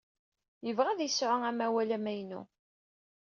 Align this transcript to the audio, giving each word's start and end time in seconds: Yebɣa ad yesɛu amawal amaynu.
Yebɣa 0.65 0.89
ad 0.91 1.01
yesɛu 1.03 1.35
amawal 1.49 1.89
amaynu. 1.97 2.41